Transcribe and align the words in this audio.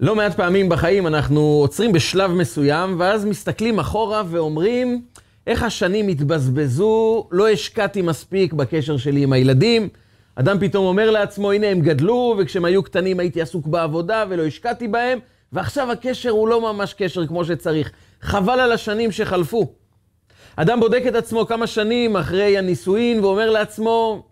לא 0.00 0.16
מעט 0.16 0.34
פעמים 0.36 0.68
בחיים 0.68 1.06
אנחנו 1.06 1.40
עוצרים 1.40 1.92
בשלב 1.92 2.30
מסוים, 2.30 3.00
ואז 3.00 3.24
מסתכלים 3.24 3.78
אחורה 3.78 4.22
ואומרים, 4.30 5.02
איך 5.46 5.62
השנים 5.62 6.08
התבזבזו, 6.08 7.28
לא 7.30 7.48
השקעתי 7.48 8.02
מספיק 8.02 8.52
בקשר 8.52 8.96
שלי 8.96 9.22
עם 9.22 9.32
הילדים. 9.32 9.88
אדם 10.36 10.58
פתאום 10.60 10.86
אומר 10.86 11.10
לעצמו, 11.10 11.52
הנה 11.52 11.66
הם 11.66 11.80
גדלו, 11.80 12.36
וכשהם 12.38 12.64
היו 12.64 12.82
קטנים 12.82 13.20
הייתי 13.20 13.42
עסוק 13.42 13.66
בעבודה 13.66 14.24
ולא 14.28 14.42
השקעתי 14.46 14.88
בהם, 14.88 15.18
ועכשיו 15.52 15.92
הקשר 15.92 16.30
הוא 16.30 16.48
לא 16.48 16.60
ממש 16.60 16.94
קשר 16.94 17.26
כמו 17.26 17.44
שצריך. 17.44 17.90
חבל 18.20 18.60
על 18.60 18.72
השנים 18.72 19.12
שחלפו. 19.12 19.72
אדם 20.56 20.80
בודק 20.80 21.02
את 21.08 21.14
עצמו 21.14 21.46
כמה 21.46 21.66
שנים 21.66 22.16
אחרי 22.16 22.58
הנישואין 22.58 23.24
ואומר 23.24 23.50
לעצמו, 23.50 24.26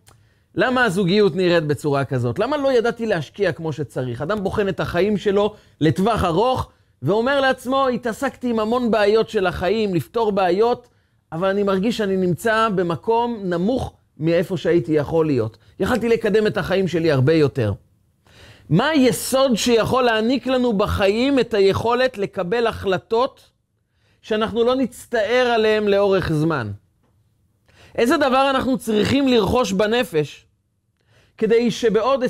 למה 0.55 0.84
הזוגיות 0.84 1.37
נראית 1.37 1.64
בצורה 1.64 2.05
כזאת? 2.05 2.39
למה 2.39 2.57
לא 2.57 2.73
ידעתי 2.73 3.07
להשקיע 3.07 3.52
כמו 3.52 3.73
שצריך? 3.73 4.23
אדם 4.23 4.43
בוחן 4.43 4.69
את 4.69 4.80
החיים 4.80 5.16
שלו 5.16 5.55
לטווח 5.80 6.25
ארוך 6.25 6.71
ואומר 7.02 7.41
לעצמו, 7.41 7.88
התעסקתי 7.88 8.51
עם 8.51 8.59
המון 8.59 8.91
בעיות 8.91 9.28
של 9.28 9.47
החיים, 9.47 9.95
לפתור 9.95 10.33
בעיות, 10.33 10.88
אבל 11.33 11.48
אני 11.48 11.62
מרגיש 11.62 11.97
שאני 11.97 12.16
נמצא 12.16 12.69
במקום 12.75 13.41
נמוך 13.45 13.92
מאיפה 14.19 14.56
שהייתי 14.56 14.92
יכול 14.92 15.27
להיות. 15.27 15.59
יכלתי 15.80 16.09
לקדם 16.09 16.47
את 16.47 16.56
החיים 16.56 16.89
שלי 16.89 17.12
הרבה 17.12 17.33
יותר. 17.33 17.73
מה 18.70 18.89
היסוד 18.89 19.55
שיכול 19.55 20.05
להעניק 20.05 20.47
לנו 20.47 20.73
בחיים 20.73 21.39
את 21.39 21.55
היכולת 21.55 22.19
לקבל 22.19 22.66
החלטות 22.66 23.50
שאנחנו 24.23 24.64
לא 24.64 24.75
נצטער 24.75 25.47
עליהן 25.55 25.89
לאורך 25.89 26.33
זמן? 26.33 26.70
איזה 27.98 28.16
דבר 28.16 28.51
אנחנו 28.51 28.78
צריכים 28.78 29.28
לרכוש 29.28 29.73
בנפש 29.73 30.46
כדי 31.38 31.70
שבעוד 31.70 32.24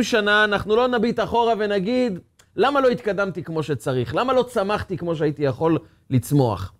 20-30 0.00 0.02
שנה 0.02 0.44
אנחנו 0.44 0.76
לא 0.76 0.88
נביט 0.88 1.20
אחורה 1.20 1.54
ונגיד, 1.58 2.18
למה 2.56 2.80
לא 2.80 2.88
התקדמתי 2.88 3.42
כמו 3.42 3.62
שצריך? 3.62 4.14
למה 4.14 4.32
לא 4.32 4.42
צמחתי 4.42 4.96
כמו 4.96 5.16
שהייתי 5.16 5.42
יכול 5.42 5.78
לצמוח? 6.10 6.72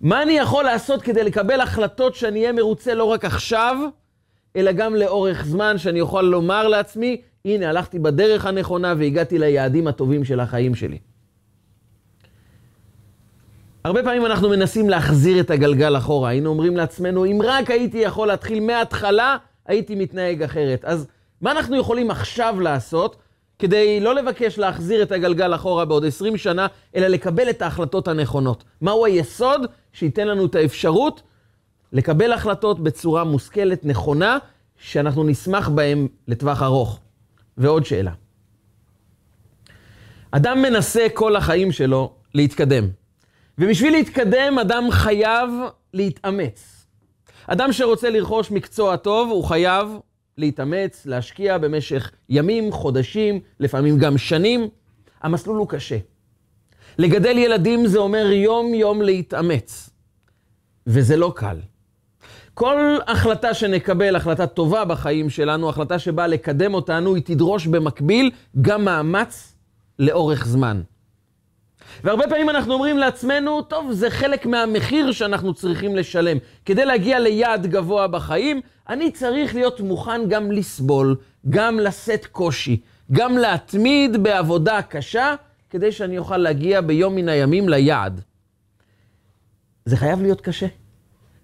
מה 0.00 0.22
אני 0.22 0.32
יכול 0.32 0.64
לעשות 0.64 1.02
כדי 1.02 1.24
לקבל 1.24 1.60
החלטות 1.60 2.14
שאני 2.14 2.40
אהיה 2.40 2.52
מרוצה 2.52 2.94
לא 2.94 3.04
רק 3.04 3.24
עכשיו, 3.24 3.76
אלא 4.56 4.72
גם 4.72 4.94
לאורך 4.94 5.44
זמן, 5.44 5.78
שאני 5.78 6.00
אוכל 6.00 6.22
לומר 6.22 6.68
לעצמי, 6.68 7.20
הנה, 7.44 7.68
הלכתי 7.68 7.98
בדרך 7.98 8.46
הנכונה 8.46 8.94
והגעתי 8.98 9.38
ליעדים 9.38 9.86
הטובים 9.86 10.24
של 10.24 10.40
החיים 10.40 10.74
שלי. 10.74 10.98
הרבה 13.84 14.02
פעמים 14.02 14.26
אנחנו 14.26 14.48
מנסים 14.48 14.90
להחזיר 14.90 15.40
את 15.40 15.50
הגלגל 15.50 15.96
אחורה. 15.96 16.30
היינו 16.30 16.50
אומרים 16.50 16.76
לעצמנו, 16.76 17.24
אם 17.24 17.38
רק 17.44 17.70
הייתי 17.70 17.98
יכול 17.98 18.28
להתחיל 18.28 18.60
מההתחלה, 18.60 19.36
הייתי 19.66 19.94
מתנהג 19.94 20.42
אחרת. 20.42 20.84
אז 20.84 21.06
מה 21.40 21.50
אנחנו 21.50 21.76
יכולים 21.76 22.10
עכשיו 22.10 22.60
לעשות 22.60 23.16
כדי 23.58 24.00
לא 24.00 24.14
לבקש 24.14 24.58
להחזיר 24.58 25.02
את 25.02 25.12
הגלגל 25.12 25.54
אחורה 25.54 25.84
בעוד 25.84 26.04
20 26.04 26.36
שנה, 26.36 26.66
אלא 26.96 27.06
לקבל 27.06 27.50
את 27.50 27.62
ההחלטות 27.62 28.08
הנכונות? 28.08 28.64
מהו 28.80 29.06
היסוד 29.06 29.66
שייתן 29.92 30.28
לנו 30.28 30.46
את 30.46 30.54
האפשרות 30.54 31.22
לקבל 31.92 32.32
החלטות 32.32 32.80
בצורה 32.80 33.24
מושכלת, 33.24 33.84
נכונה, 33.84 34.38
שאנחנו 34.76 35.24
נשמח 35.24 35.68
בהן 35.68 36.08
לטווח 36.28 36.62
ארוך? 36.62 37.00
ועוד 37.58 37.84
שאלה. 37.84 38.12
אדם 40.30 40.62
מנסה 40.62 41.06
כל 41.14 41.36
החיים 41.36 41.72
שלו 41.72 42.12
להתקדם. 42.34 43.01
ובשביל 43.62 43.92
להתקדם, 43.92 44.58
אדם 44.58 44.90
חייב 44.90 45.50
להתאמץ. 45.94 46.86
אדם 47.46 47.72
שרוצה 47.72 48.10
לרכוש 48.10 48.50
מקצוע 48.50 48.96
טוב, 48.96 49.30
הוא 49.30 49.44
חייב 49.44 49.88
להתאמץ, 50.38 51.06
להשקיע 51.06 51.58
במשך 51.58 52.10
ימים, 52.28 52.72
חודשים, 52.72 53.40
לפעמים 53.60 53.98
גם 53.98 54.18
שנים. 54.18 54.68
המסלול 55.22 55.56
הוא 55.56 55.68
קשה. 55.68 55.98
לגדל 56.98 57.38
ילדים 57.38 57.86
זה 57.86 57.98
אומר 57.98 58.32
יום-יום 58.32 59.02
להתאמץ, 59.02 59.90
וזה 60.86 61.16
לא 61.16 61.32
קל. 61.36 61.56
כל 62.54 62.96
החלטה 63.06 63.54
שנקבל, 63.54 64.16
החלטה 64.16 64.46
טובה 64.46 64.84
בחיים 64.84 65.30
שלנו, 65.30 65.68
החלטה 65.68 65.98
שבאה 65.98 66.26
לקדם 66.26 66.74
אותנו, 66.74 67.14
היא 67.14 67.22
תדרוש 67.26 67.66
במקביל 67.66 68.30
גם 68.62 68.84
מאמץ 68.84 69.54
לאורך 69.98 70.46
זמן. 70.46 70.82
והרבה 72.04 72.28
פעמים 72.28 72.50
אנחנו 72.50 72.74
אומרים 72.74 72.98
לעצמנו, 72.98 73.62
טוב, 73.62 73.92
זה 73.92 74.10
חלק 74.10 74.46
מהמחיר 74.46 75.12
שאנחנו 75.12 75.54
צריכים 75.54 75.96
לשלם. 75.96 76.38
כדי 76.64 76.84
להגיע 76.84 77.18
ליעד 77.18 77.66
גבוה 77.66 78.06
בחיים, 78.08 78.60
אני 78.88 79.10
צריך 79.10 79.54
להיות 79.54 79.80
מוכן 79.80 80.28
גם 80.28 80.52
לסבול, 80.52 81.16
גם 81.50 81.78
לשאת 81.78 82.26
קושי, 82.26 82.80
גם 83.12 83.38
להתמיד 83.38 84.22
בעבודה 84.22 84.82
קשה, 84.82 85.34
כדי 85.70 85.92
שאני 85.92 86.18
אוכל 86.18 86.36
להגיע 86.36 86.80
ביום 86.80 87.14
מן 87.14 87.28
הימים 87.28 87.68
ליעד. 87.68 88.20
זה 89.84 89.96
חייב 89.96 90.22
להיות 90.22 90.40
קשה. 90.40 90.66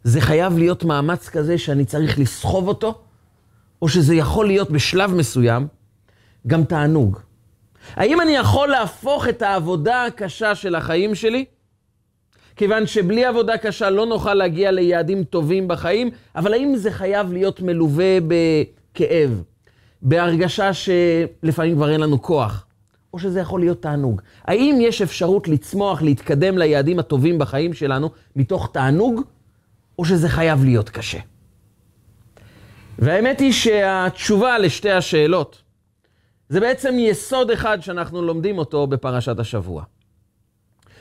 זה 0.04 0.20
חייב 0.20 0.58
להיות 0.58 0.84
מאמץ 0.84 1.28
כזה 1.28 1.58
שאני 1.58 1.84
צריך 1.84 2.18
לסחוב 2.18 2.68
אותו, 2.68 3.00
או 3.82 3.88
שזה 3.88 4.14
יכול 4.14 4.46
להיות 4.46 4.70
בשלב 4.70 5.14
מסוים 5.14 5.66
גם 6.46 6.64
תענוג. 6.64 7.18
האם 7.96 8.20
אני 8.20 8.36
יכול 8.36 8.68
להפוך 8.68 9.28
את 9.28 9.42
העבודה 9.42 10.04
הקשה 10.04 10.54
של 10.54 10.74
החיים 10.74 11.14
שלי? 11.14 11.44
כיוון 12.56 12.86
שבלי 12.86 13.24
עבודה 13.24 13.58
קשה 13.58 13.90
לא 13.90 14.06
נוכל 14.06 14.34
להגיע 14.34 14.70
ליעדים 14.70 15.24
טובים 15.24 15.68
בחיים, 15.68 16.10
אבל 16.36 16.52
האם 16.52 16.76
זה 16.76 16.90
חייב 16.90 17.32
להיות 17.32 17.60
מלווה 17.60 18.18
בכאב, 18.28 19.42
בהרגשה 20.02 20.70
שלפעמים 20.74 21.74
כבר 21.74 21.90
אין 21.90 22.00
לנו 22.00 22.22
כוח, 22.22 22.66
או 23.14 23.18
שזה 23.18 23.40
יכול 23.40 23.60
להיות 23.60 23.82
תענוג? 23.82 24.22
האם 24.44 24.78
יש 24.80 25.02
אפשרות 25.02 25.48
לצמוח, 25.48 26.02
להתקדם 26.02 26.58
ליעדים 26.58 26.98
הטובים 26.98 27.38
בחיים 27.38 27.74
שלנו 27.74 28.10
מתוך 28.36 28.70
תענוג, 28.72 29.20
או 29.98 30.04
שזה 30.04 30.28
חייב 30.28 30.64
להיות 30.64 30.90
קשה? 30.90 31.18
והאמת 32.98 33.40
היא 33.40 33.52
שהתשובה 33.52 34.58
לשתי 34.58 34.90
השאלות, 34.90 35.62
זה 36.48 36.60
בעצם 36.60 36.94
יסוד 36.98 37.50
אחד 37.50 37.78
שאנחנו 37.80 38.22
לומדים 38.22 38.58
אותו 38.58 38.86
בפרשת 38.86 39.38
השבוע. 39.38 39.82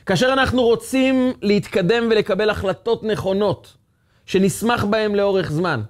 כאשר 0.05 0.33
אנחנו 0.33 0.63
רוצים 0.63 1.33
להתקדם 1.41 2.03
ולקבל 2.11 2.49
החלטות 2.49 3.03
נכונות, 3.03 3.73
שנשמח 4.25 4.83
בהן 4.83 5.15
לאורך 5.15 5.51
זמן, 5.51 5.81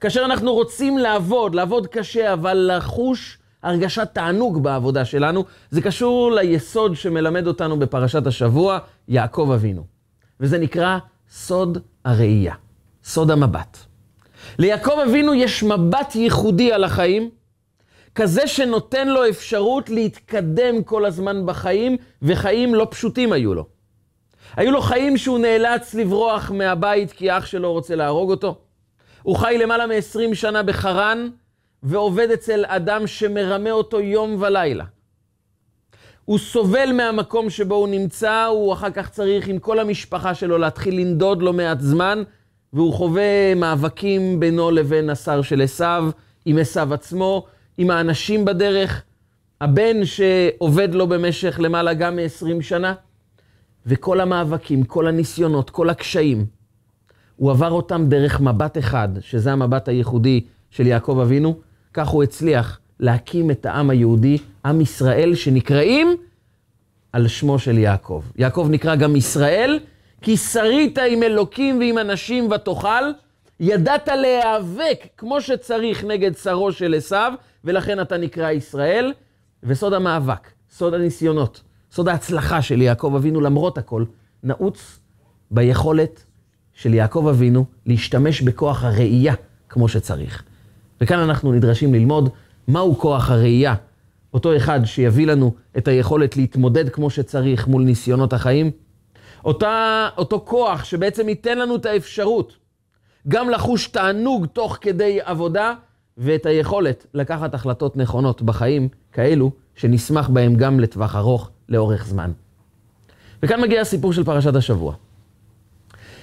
כאשר 0.00 0.24
אנחנו 0.24 0.54
רוצים 0.54 0.98
לעבוד, 0.98 1.54
לעבוד 1.54 1.86
קשה, 1.86 2.32
אבל 2.32 2.70
לחוש 2.76 3.38
הרגשת 3.62 4.08
תענוג 4.12 4.62
בעבודה 4.62 5.04
שלנו, 5.04 5.44
זה 5.70 5.82
קשור 5.82 6.32
ליסוד 6.32 6.96
שמלמד 6.96 7.46
אותנו 7.46 7.78
בפרשת 7.78 8.26
השבוע, 8.26 8.78
יעקב 9.08 9.50
אבינו. 9.54 9.84
וזה 10.40 10.58
נקרא 10.58 10.98
סוד 11.30 11.78
הראייה, 12.04 12.54
סוד 13.04 13.30
המבט. 13.30 13.78
ליעקב 14.58 14.98
אבינו 15.08 15.34
יש 15.34 15.62
מבט 15.62 16.14
ייחודי 16.14 16.72
על 16.72 16.84
החיים, 16.84 17.30
כזה 18.16 18.46
שנותן 18.46 19.08
לו 19.08 19.28
אפשרות 19.28 19.90
להתקדם 19.90 20.82
כל 20.82 21.04
הזמן 21.04 21.46
בחיים, 21.46 21.96
וחיים 22.22 22.74
לא 22.74 22.86
פשוטים 22.90 23.32
היו 23.32 23.54
לו. 23.54 23.66
היו 24.56 24.70
לו 24.70 24.80
חיים 24.80 25.16
שהוא 25.16 25.38
נאלץ 25.38 25.94
לברוח 25.94 26.50
מהבית 26.50 27.12
כי 27.12 27.30
אח 27.38 27.46
שלו 27.46 27.72
רוצה 27.72 27.94
להרוג 27.94 28.30
אותו. 28.30 28.58
הוא 29.22 29.36
חי 29.36 29.58
למעלה 29.58 29.86
מ-20 29.86 30.34
שנה 30.34 30.62
בחרן, 30.62 31.28
ועובד 31.82 32.30
אצל 32.30 32.64
אדם 32.66 33.06
שמרמה 33.06 33.70
אותו 33.70 34.00
יום 34.00 34.42
ולילה. 34.42 34.84
הוא 36.24 36.38
סובל 36.38 36.92
מהמקום 36.92 37.50
שבו 37.50 37.74
הוא 37.74 37.88
נמצא, 37.88 38.44
הוא 38.44 38.72
אחר 38.72 38.90
כך 38.90 39.10
צריך 39.10 39.48
עם 39.48 39.58
כל 39.58 39.78
המשפחה 39.78 40.34
שלו 40.34 40.58
להתחיל 40.58 41.00
לנדוד 41.00 41.42
לא 41.42 41.52
מעט 41.52 41.80
זמן, 41.80 42.22
והוא 42.72 42.92
חווה 42.92 43.54
מאבקים 43.54 44.40
בינו 44.40 44.70
לבין 44.70 45.10
השר 45.10 45.42
של 45.42 45.62
עשיו, 45.62 46.10
עם 46.44 46.58
עשיו 46.58 46.94
עצמו, 46.94 47.46
עם 47.78 47.90
האנשים 47.90 48.44
בדרך, 48.44 49.02
הבן 49.60 50.04
שעובד 50.04 50.94
לו 50.94 51.06
במשך 51.06 51.60
למעלה 51.62 51.94
גם 51.94 52.16
מ-20 52.16 52.62
שנה, 52.62 52.94
וכל 53.86 54.20
המאבקים, 54.20 54.82
כל 54.84 55.06
הניסיונות, 55.06 55.70
כל 55.70 55.90
הקשיים, 55.90 56.46
הוא 57.36 57.50
עבר 57.50 57.70
אותם 57.70 58.08
דרך 58.08 58.40
מבט 58.40 58.78
אחד, 58.78 59.08
שזה 59.20 59.52
המבט 59.52 59.88
הייחודי 59.88 60.44
של 60.70 60.86
יעקב 60.86 61.18
אבינו, 61.22 61.58
כך 61.94 62.08
הוא 62.08 62.22
הצליח 62.22 62.80
להקים 63.00 63.50
את 63.50 63.66
העם 63.66 63.90
היהודי, 63.90 64.38
עם 64.64 64.80
ישראל, 64.80 65.34
שנקראים 65.34 66.16
על 67.12 67.28
שמו 67.28 67.58
של 67.58 67.78
יעקב. 67.78 68.22
יעקב 68.36 68.66
נקרא 68.70 68.94
גם 68.96 69.16
ישראל, 69.16 69.78
כי 70.22 70.36
שרית 70.36 70.98
עם 70.98 71.22
אלוקים 71.22 71.78
ועם 71.78 71.98
אנשים 71.98 72.50
ותאכל, 72.50 73.04
ידעת 73.60 74.08
להיאבק 74.08 75.06
כמו 75.16 75.40
שצריך 75.40 76.04
נגד 76.04 76.36
שרו 76.36 76.72
של 76.72 76.94
עשיו, 76.94 77.32
ולכן 77.64 78.00
אתה 78.00 78.16
נקרא 78.16 78.50
ישראל. 78.50 79.12
וסוד 79.62 79.92
המאבק, 79.92 80.50
סוד 80.70 80.94
הניסיונות, 80.94 81.62
סוד 81.92 82.08
ההצלחה 82.08 82.62
של 82.62 82.82
יעקב 82.82 83.12
אבינו, 83.16 83.40
למרות 83.40 83.78
הכל, 83.78 84.04
נעוץ 84.42 84.98
ביכולת 85.50 86.24
של 86.74 86.94
יעקב 86.94 87.26
אבינו 87.30 87.64
להשתמש 87.86 88.42
בכוח 88.42 88.84
הראייה 88.84 89.34
כמו 89.68 89.88
שצריך. 89.88 90.42
וכאן 91.00 91.18
אנחנו 91.18 91.52
נדרשים 91.52 91.94
ללמוד 91.94 92.28
מהו 92.68 92.98
כוח 92.98 93.30
הראייה, 93.30 93.74
אותו 94.34 94.56
אחד 94.56 94.80
שיביא 94.84 95.26
לנו 95.26 95.54
את 95.78 95.88
היכולת 95.88 96.36
להתמודד 96.36 96.88
כמו 96.88 97.10
שצריך 97.10 97.68
מול 97.68 97.82
ניסיונות 97.82 98.32
החיים, 98.32 98.70
אותה, 99.44 100.08
אותו 100.18 100.42
כוח 100.44 100.84
שבעצם 100.84 101.28
ייתן 101.28 101.58
לנו 101.58 101.76
את 101.76 101.86
האפשרות 101.86 102.56
גם 103.28 103.50
לחוש 103.50 103.88
תענוג 103.88 104.46
תוך 104.46 104.78
כדי 104.80 105.18
עבודה, 105.22 105.74
ואת 106.18 106.46
היכולת 106.46 107.06
לקחת 107.14 107.54
החלטות 107.54 107.96
נכונות 107.96 108.42
בחיים, 108.42 108.88
כאלו 109.12 109.50
שנשמח 109.74 110.28
בהם 110.28 110.54
גם 110.54 110.80
לטווח 110.80 111.16
ארוך, 111.16 111.50
לאורך 111.68 112.06
זמן. 112.06 112.32
וכאן 113.42 113.60
מגיע 113.60 113.80
הסיפור 113.80 114.12
של 114.12 114.24
פרשת 114.24 114.54
השבוע. 114.56 114.94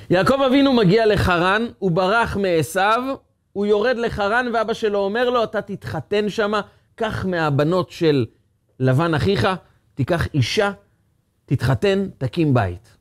יעקב 0.10 0.42
אבינו 0.42 0.74
מגיע 0.74 1.06
לחרן, 1.06 1.66
הוא 1.80 1.92
ברח 1.92 2.38
מעשיו, 2.38 3.04
הוא 3.54 3.66
יורד 3.66 3.98
לחרן, 3.98 4.52
ואבא 4.54 4.74
שלו 4.74 5.00
אומר 5.00 5.30
לו, 5.30 5.44
אתה 5.44 5.62
תתחתן 5.62 6.30
שמה, 6.30 6.62
קח 6.96 7.26
מהבנות 7.26 7.90
של 7.90 8.26
לבן 8.80 9.14
אחיך, 9.14 9.48
תיקח 9.94 10.28
אישה, 10.34 10.72
תתחתן, 11.46 12.08
תקים 12.18 12.54
בית. 12.54 12.98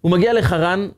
הוא 0.00 0.12
מגיע 0.12 0.32
לחרן 0.32 0.88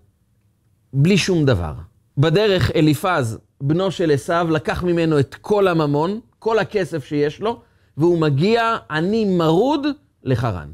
בלי 0.92 1.18
שום 1.18 1.44
דבר. 1.44 1.72
בדרך 2.18 2.70
אליפז, 2.76 3.38
בנו 3.60 3.90
של 3.90 4.10
עשיו, 4.10 4.48
לקח 4.50 4.82
ממנו 4.82 5.18
את 5.18 5.34
כל 5.34 5.68
הממון, 5.68 6.20
כל 6.38 6.58
הכסף 6.58 7.04
שיש 7.04 7.40
לו, 7.40 7.60
והוא 7.96 8.18
מגיע 8.18 8.76
עני 8.90 9.24
מרוד 9.38 9.86
לחרן. 10.24 10.68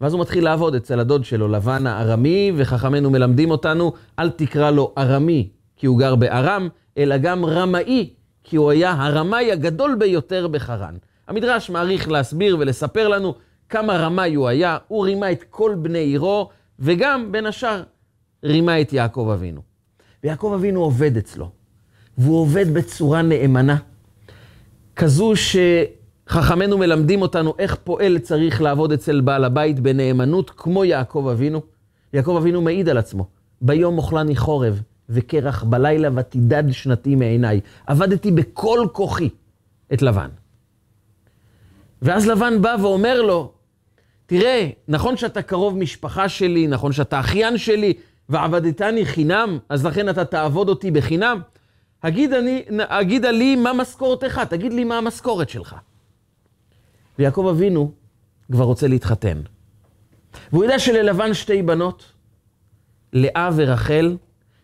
ואז 0.00 0.12
הוא 0.12 0.20
מתחיל 0.20 0.44
לעבוד 0.44 0.74
אצל 0.74 1.00
הדוד 1.00 1.24
שלו, 1.24 1.48
לבן 1.48 1.86
הארמי, 1.86 2.52
וחכמינו 2.56 3.10
מלמדים 3.10 3.50
אותנו, 3.50 3.92
אל 4.18 4.30
תקרא 4.30 4.70
לו 4.70 4.92
ארמי, 4.98 5.48
כי 5.76 5.86
הוא 5.86 5.98
גר 5.98 6.14
בארם, 6.14 6.68
אלא 6.98 7.16
גם 7.16 7.44
רמאי, 7.44 8.10
כי 8.44 8.56
הוא 8.56 8.70
היה 8.70 8.92
הרמאי 8.92 9.52
הגדול 9.52 9.96
ביותר 9.98 10.48
בחרן. 10.48 10.94
המדרש 11.28 11.70
מעריך 11.70 12.10
להסביר 12.10 12.56
ולספר 12.60 13.08
לנו 13.08 13.34
כמה 13.68 13.96
רמאי 13.96 14.34
הוא 14.34 14.48
היה, 14.48 14.78
הוא 14.88 15.04
רימה 15.04 15.32
את 15.32 15.44
כל 15.50 15.74
בני 15.82 15.98
עירו, 15.98 16.48
וגם, 16.78 17.32
בין 17.32 17.46
השאר, 17.46 17.82
רימה 18.44 18.80
את 18.80 18.92
יעקב 18.92 19.30
אבינו. 19.34 19.60
ויעקב 20.24 20.52
אבינו 20.54 20.80
עובד 20.80 21.16
אצלו, 21.16 21.50
והוא 22.18 22.40
עובד 22.40 22.74
בצורה 22.74 23.22
נאמנה, 23.22 23.76
כזו 24.96 25.32
שחכמינו 25.36 26.78
מלמדים 26.78 27.22
אותנו 27.22 27.54
איך 27.58 27.74
פועל 27.84 28.18
צריך 28.18 28.62
לעבוד 28.62 28.92
אצל 28.92 29.20
בעל 29.20 29.44
הבית 29.44 29.80
בנאמנות, 29.80 30.50
כמו 30.50 30.84
יעקב 30.84 31.28
אבינו. 31.32 31.62
יעקב 32.12 32.36
אבינו 32.40 32.62
מעיד 32.62 32.88
על 32.88 32.98
עצמו, 32.98 33.26
ביום 33.60 33.98
אוכלני 33.98 34.36
חורב 34.36 34.82
וקרח 35.08 35.64
בלילה 35.64 36.08
ותידד 36.14 36.72
שנתי 36.72 37.14
מעיניי. 37.14 37.60
עבדתי 37.86 38.30
בכל 38.30 38.86
כוחי 38.92 39.28
את 39.92 40.02
לבן. 40.02 40.28
ואז 42.02 42.26
לבן 42.26 42.62
בא 42.62 42.76
ואומר 42.80 43.22
לו, 43.22 43.52
תראה, 44.26 44.70
נכון 44.88 45.16
שאתה 45.16 45.42
קרוב 45.42 45.78
משפחה 45.78 46.28
שלי, 46.28 46.66
נכון 46.66 46.92
שאתה 46.92 47.20
אחיין 47.20 47.58
שלי, 47.58 47.92
ועבדתני 48.28 49.06
חינם, 49.06 49.58
אז 49.68 49.86
לכן 49.86 50.08
אתה 50.08 50.24
תעבוד 50.24 50.68
אותי 50.68 50.90
בחינם? 50.90 51.40
הגיד, 52.02 52.32
אני, 52.32 52.64
הגידה 52.88 53.30
לי 53.30 53.56
מה 53.56 53.72
משכורתך, 53.72 54.40
תגיד 54.48 54.72
לי 54.72 54.84
מה 54.84 54.98
המשכורת 54.98 55.48
שלך. 55.48 55.76
ויעקב 57.18 57.46
אבינו 57.50 57.92
כבר 58.52 58.64
רוצה 58.64 58.88
להתחתן. 58.88 59.40
והוא 60.52 60.64
יודע 60.64 60.78
שללבן 60.78 61.34
שתי 61.34 61.62
בנות, 61.62 62.12
לאה 63.12 63.50
ורחל, 63.56 64.16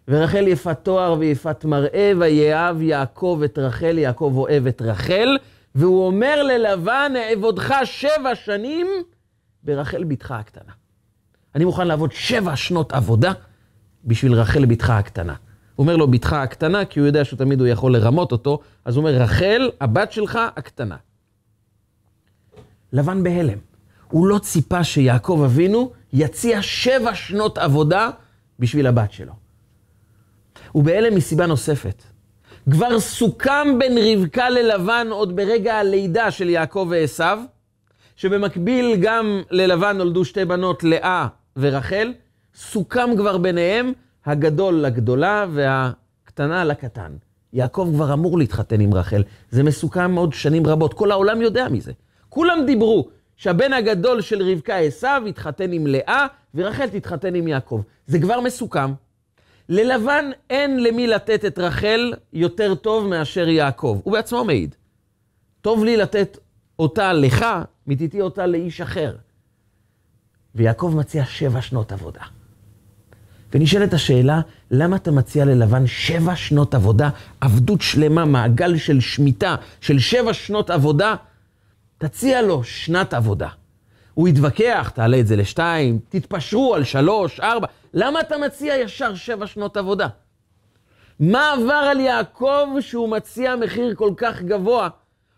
ורחל 0.09 0.49
יפת 0.49 0.79
תואר 0.83 1.17
ויפת 1.19 1.65
מראה, 1.65 2.13
ויאהב 2.19 2.83
יעקב 2.83 3.41
את 3.45 3.59
רחל, 3.59 3.99
יעקב 3.99 4.33
אוהב 4.37 4.67
את 4.67 4.83
רחל, 4.83 5.39
והוא 5.75 6.07
אומר 6.07 6.43
ללבן, 6.43 7.13
אעבודך 7.17 7.75
שבע 7.85 8.35
שנים 8.35 8.87
ברחל 9.63 10.05
בתך 10.05 10.31
הקטנה. 10.31 10.73
אני 11.55 11.65
מוכן 11.65 11.87
לעבוד 11.87 12.13
שבע 12.13 12.57
שנות 12.57 12.93
עבודה 12.93 13.33
בשביל 14.05 14.33
רחל 14.33 14.65
בתך 14.65 14.91
הקטנה. 14.91 15.35
הוא 15.77 15.85
אומר 15.85 15.97
לו, 15.97 16.11
בתך 16.11 16.33
הקטנה, 16.33 16.85
כי 16.85 17.01
הוא 17.01 17.07
יודע 17.07 17.25
שתמיד 17.25 17.61
הוא 17.61 17.69
יכול 17.69 17.93
לרמות 17.93 18.33
אותו, 18.33 18.61
אז 18.85 18.97
הוא 18.97 19.05
אומר, 19.05 19.23
רחל, 19.23 19.71
הבת 19.81 20.13
שלך 20.13 20.39
הקטנה. 20.57 20.97
לבן 22.93 23.23
בהלם. 23.23 23.59
הוא 24.09 24.27
לא 24.27 24.39
ציפה 24.39 24.85
שיעקב 24.85 25.43
אבינו 25.45 25.93
יציע 26.13 26.63
שבע 26.63 27.15
שנות 27.15 27.59
עבודה 27.59 28.11
בשביל 28.59 28.87
הבת 28.87 29.13
שלו. 29.13 29.33
הוא 30.73 30.85
בהלם 30.85 31.15
מסיבה 31.15 31.47
נוספת. 31.47 32.03
כבר 32.71 33.01
סוכם 33.01 33.79
בין 33.79 33.99
רבקה 33.99 34.51
ללבן 34.51 35.07
עוד 35.11 35.37
ברגע 35.37 35.75
הלידה 35.75 36.31
של 36.31 36.49
יעקב 36.49 36.87
ועשיו, 36.91 37.39
שבמקביל 38.17 38.97
גם 39.01 39.43
ללבן 39.51 39.97
נולדו 39.97 40.25
שתי 40.25 40.45
בנות, 40.45 40.85
לאה 40.85 41.27
ורחל, 41.57 42.13
סוכם 42.55 43.11
כבר 43.17 43.39
ביניהם 43.39 43.93
הגדול 44.27 44.75
לגדולה 44.75 45.47
והקטנה 45.51 46.65
לקטן. 46.65 47.13
יעקב 47.53 47.91
כבר 47.95 48.13
אמור 48.13 48.39
להתחתן 48.39 48.81
עם 48.81 48.95
רחל, 48.95 49.23
זה 49.51 49.63
מסוכם 49.63 50.15
עוד 50.15 50.33
שנים 50.33 50.67
רבות, 50.67 50.95
כל 50.95 51.11
העולם 51.11 51.43
יודע 51.43 51.69
מזה. 51.69 51.93
כולם 52.29 52.59
דיברו 52.67 53.09
שהבן 53.37 53.73
הגדול 53.73 54.21
של 54.21 54.43
רבקה 54.43 54.77
עשיו 54.77 55.23
יתחתן 55.27 55.73
עם 55.73 55.87
לאה, 55.87 56.27
ורחל 56.55 56.89
תתחתן 56.89 57.35
עם 57.35 57.49
יעקב. 57.49 57.83
זה 58.07 58.19
כבר 58.19 58.41
מסוכם. 58.41 58.93
ללבן 59.69 60.31
אין 60.51 60.83
למי 60.83 61.07
לתת 61.07 61.45
את 61.45 61.59
רחל 61.59 62.15
יותר 62.33 62.75
טוב 62.75 63.07
מאשר 63.07 63.49
יעקב. 63.49 64.01
הוא 64.05 64.13
בעצמו 64.13 64.45
מעיד. 64.45 64.75
טוב 65.61 65.85
לי 65.85 65.97
לתת 65.97 66.39
אותה 66.79 67.13
לך, 67.13 67.47
מתיתי 67.87 68.21
אותה 68.21 68.47
לאיש 68.47 68.81
אחר. 68.81 69.17
ויעקב 70.55 70.95
מציע 70.97 71.25
שבע 71.25 71.63
שנות 71.63 71.93
עבודה. 71.93 72.23
ונשאלת 73.55 73.95
השאלה, 73.95 74.41
למה 74.71 74.97
אתה 74.97 75.11
מציע 75.11 75.45
ללבן 75.45 75.87
שבע 75.87 76.37
שנות 76.37 76.75
עבודה, 76.75 77.11
עבדות 77.41 77.81
שלמה, 77.81 78.25
מעגל 78.25 78.77
של 78.77 79.01
שמיטה, 79.01 79.57
של 79.81 79.99
שבע 79.99 80.33
שנות 80.33 80.71
עבודה? 80.71 81.15
תציע 81.99 82.43
לו 82.43 82.65
שנת 82.65 83.15
עבודה. 83.15 83.49
הוא 84.15 84.29
יתווכח, 84.29 84.93
תעלה 84.95 85.21
את 85.21 85.27
זה 85.27 85.37
לשתיים, 85.37 85.99
תתפשרו 86.09 86.75
על 86.75 86.85
שלוש, 86.85 87.41
ארבע. 87.41 87.67
למה 87.95 88.21
אתה 88.21 88.39
מציע 88.39 88.77
ישר 88.77 89.15
שבע 89.15 89.47
שנות 89.47 89.77
עבודה? 89.77 90.09
מה 91.21 91.53
עבר 91.53 91.73
על 91.91 92.01
יעקב 92.01 92.67
שהוא 92.81 93.09
מציע 93.09 93.57
מחיר 93.57 93.95
כל 93.95 94.13
כך 94.17 94.43
גבוה 94.43 94.89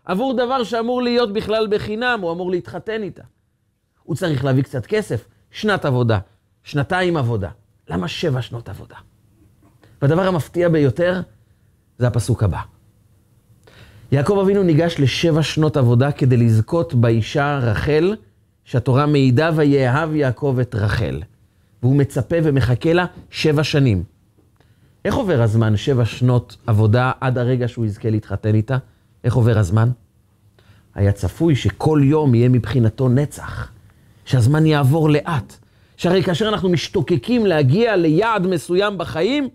עבור 0.05 0.33
דבר 0.33 0.63
שאמור 0.63 1.01
להיות 1.01 1.33
בכלל 1.33 1.67
בחינם, 1.69 2.19
הוא 2.21 2.31
אמור 2.31 2.51
להתחתן 2.51 3.03
איתה? 3.03 3.23
הוא 4.03 4.15
צריך 4.15 4.45
להביא 4.45 4.63
קצת 4.63 4.85
כסף, 4.85 5.25
שנת 5.51 5.85
עבודה, 5.85 6.19
שנתיים 6.63 7.17
עבודה. 7.17 7.49
למה 7.89 8.07
שבע 8.07 8.41
שנות 8.41 8.69
עבודה? 8.69 8.95
והדבר 10.01 10.27
המפתיע 10.27 10.69
ביותר 10.69 11.21
זה 11.97 12.07
הפסוק 12.07 12.43
הבא. 12.43 12.59
יעקב 14.11 14.39
אבינו 14.41 14.63
ניגש 14.63 14.95
לשבע 14.99 15.43
שנות 15.43 15.77
עבודה 15.77 16.11
כדי 16.11 16.37
לזכות 16.37 16.93
באישה 16.93 17.59
רחל, 17.61 18.15
שהתורה 18.65 19.05
מעידה 19.05 19.49
ויאהב 19.55 20.15
יעקב 20.15 20.57
את 20.61 20.75
רחל. 20.75 21.21
והוא 21.83 21.95
מצפה 21.95 22.35
ומחכה 22.43 22.93
לה 22.93 23.05
שבע 23.29 23.63
שנים. 23.63 24.03
איך 25.05 25.15
עובר 25.15 25.41
הזמן, 25.41 25.77
שבע 25.77 26.05
שנות 26.05 26.57
עבודה, 26.67 27.11
עד 27.21 27.37
הרגע 27.37 27.67
שהוא 27.67 27.85
יזכה 27.85 28.09
להתחתן 28.09 28.55
איתה? 28.55 28.77
איך 29.23 29.35
עובר 29.35 29.57
הזמן? 29.57 29.89
היה 30.95 31.11
צפוי 31.11 31.55
שכל 31.55 32.01
יום 32.03 32.35
יהיה 32.35 32.49
מבחינתו 32.49 33.09
נצח, 33.09 33.71
שהזמן 34.25 34.65
יעבור 34.65 35.09
לאט. 35.09 35.57
שהרי 35.97 36.23
כאשר 36.23 36.49
אנחנו 36.49 36.69
משתוקקים 36.69 37.45
להגיע 37.45 37.95
ליעד 37.95 38.47
מסוים 38.47 38.97
בחיים, 38.97 39.49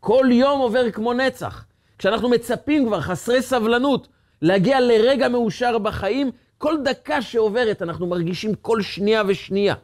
כל 0.00 0.26
יום 0.30 0.60
עובר 0.60 0.90
כמו 0.90 1.12
נצח. 1.12 1.64
כשאנחנו 1.98 2.28
מצפים 2.28 2.86
כבר, 2.86 3.00
חסרי 3.00 3.42
סבלנות, 3.42 4.08
להגיע 4.42 4.80
לרגע 4.80 5.28
מאושר 5.28 5.78
בחיים, 5.78 6.30
כל 6.58 6.74
דקה 6.84 7.22
שעוברת 7.22 7.82
אנחנו 7.82 8.06
מרגישים 8.06 8.54
כל 8.54 8.82
שנייה 8.82 9.22
ושנייה. 9.28 9.74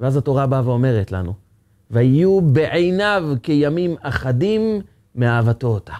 ואז 0.00 0.16
התורה 0.16 0.46
באה 0.46 0.68
ואומרת 0.68 1.12
לנו, 1.12 1.34
ויהיו 1.90 2.40
בעיניו 2.40 3.24
כימים 3.42 3.96
אחדים 4.00 4.80
מאהבתו 5.14 5.66
אותה. 5.66 5.92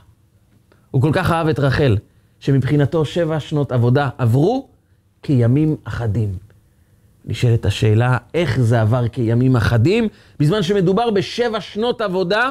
הוא 0.91 1.03
כל 1.03 1.11
כך 1.13 1.31
אהב 1.31 1.49
את 1.49 1.59
רחל, 1.59 1.97
שמבחינתו 2.41 3.05
שבע 3.05 3.41
שנות 3.41 3.73
עבודה 3.73 4.09
עברו 4.19 4.69
כימים 5.23 5.77
אחדים. 5.85 6.39
נשאלת 7.25 7.67
השאלה, 7.67 8.19
איך 8.35 8.61
זה 8.61 8.81
עבר 8.81 9.09
כימים 9.09 9.57
אחדים, 9.57 10.09
בזמן 10.41 10.63
שמדובר 10.63 11.11
בשבע 11.11 11.61
שנות 11.61 12.01
עבודה, 12.01 12.51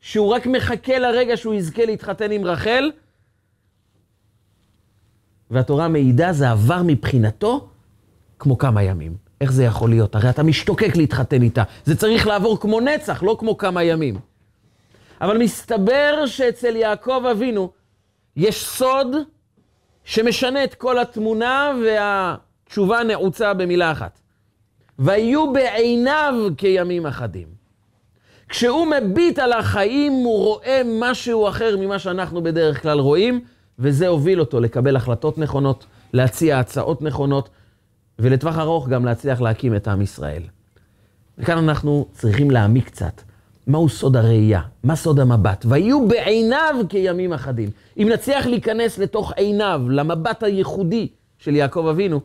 שהוא 0.00 0.28
רק 0.34 0.46
מחכה 0.46 0.98
לרגע 0.98 1.36
שהוא 1.36 1.54
יזכה 1.54 1.84
להתחתן 1.84 2.30
עם 2.30 2.44
רחל, 2.44 2.90
והתורה 5.50 5.88
מעידה, 5.88 6.32
זה 6.32 6.50
עבר 6.50 6.82
מבחינתו 6.84 7.68
כמו 8.38 8.58
כמה 8.58 8.82
ימים. 8.82 9.16
איך 9.40 9.52
זה 9.52 9.64
יכול 9.64 9.90
להיות? 9.90 10.14
הרי 10.14 10.30
אתה 10.30 10.42
משתוקק 10.42 10.96
להתחתן 10.96 11.42
איתה. 11.42 11.62
זה 11.84 11.96
צריך 11.96 12.26
לעבור 12.26 12.60
כמו 12.60 12.80
נצח, 12.80 13.22
לא 13.22 13.36
כמו 13.40 13.58
כמה 13.58 13.82
ימים. 13.82 14.18
אבל 15.20 15.38
מסתבר 15.38 16.26
שאצל 16.26 16.76
יעקב 16.76 17.22
אבינו, 17.30 17.70
יש 18.36 18.66
סוד 18.66 19.06
שמשנה 20.04 20.64
את 20.64 20.74
כל 20.74 20.98
התמונה, 20.98 21.72
והתשובה 22.70 23.02
נעוצה 23.04 23.54
במילה 23.54 23.92
אחת. 23.92 24.20
ויהיו 24.98 25.52
בעיניו 25.52 26.34
כימים 26.56 27.06
אחדים. 27.06 27.46
כשהוא 28.48 28.86
מביט 28.86 29.38
על 29.38 29.52
החיים, 29.52 30.12
הוא 30.12 30.44
רואה 30.44 30.82
משהו 31.00 31.48
אחר 31.48 31.76
ממה 31.76 31.98
שאנחנו 31.98 32.42
בדרך 32.42 32.82
כלל 32.82 32.98
רואים, 32.98 33.40
וזה 33.78 34.08
הוביל 34.08 34.40
אותו 34.40 34.60
לקבל 34.60 34.96
החלטות 34.96 35.38
נכונות, 35.38 35.86
להציע 36.12 36.58
הצעות 36.58 37.02
נכונות, 37.02 37.48
ולטווח 38.18 38.58
ארוך 38.58 38.88
גם 38.88 39.04
להצליח 39.04 39.40
להקים 39.40 39.76
את 39.76 39.88
עם 39.88 40.02
ישראל. 40.02 40.42
וכאן 41.38 41.58
אנחנו 41.58 42.06
צריכים 42.12 42.50
להעמיק 42.50 42.86
קצת. 42.86 43.22
מהו 43.66 43.88
סוד 43.88 44.16
הראייה? 44.16 44.60
מה 44.84 44.96
סוד 44.96 45.20
המבט? 45.20 45.64
ויהיו 45.68 46.08
בעיניו 46.08 46.74
כימים 46.88 47.32
אחדים. 47.32 47.70
אם 47.98 48.08
נצליח 48.12 48.46
להיכנס 48.46 48.98
לתוך 48.98 49.32
עיניו, 49.32 49.82
למבט 49.88 50.42
הייחודי 50.42 51.08
של 51.38 51.56
יעקב 51.56 51.86
אבינו, 51.90 52.20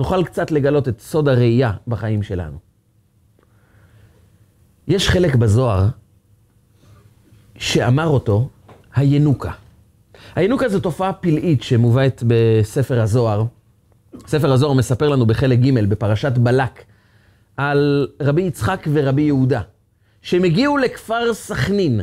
נוכל 0.00 0.24
קצת 0.24 0.50
לגלות 0.50 0.88
את 0.88 1.00
סוד 1.00 1.28
הראייה 1.28 1.72
בחיים 1.88 2.22
שלנו. 2.22 2.58
יש 4.88 5.08
חלק 5.08 5.34
בזוהר 5.34 5.88
שאמר 7.58 8.06
אותו 8.06 8.48
הינוקה. 8.94 9.50
הינוקה 10.34 10.68
זו 10.68 10.80
תופעה 10.80 11.12
פלאית 11.12 11.62
שמובאת 11.62 12.22
בספר 12.26 13.00
הזוהר. 13.00 13.44
ספר 14.26 14.52
הזוהר 14.52 14.72
מספר 14.72 15.08
לנו 15.08 15.26
בחלק 15.26 15.58
ג' 15.58 15.88
בפרשת 15.88 16.32
בלק 16.32 16.84
על 17.56 18.08
רבי 18.22 18.42
יצחק 18.42 18.86
ורבי 18.92 19.22
יהודה, 19.22 19.60
שהם 20.22 20.44
הגיעו 20.44 20.78
לכפר 20.78 21.34
סכנין, 21.34 22.00